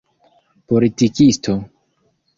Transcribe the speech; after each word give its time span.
politikisto 0.67 1.55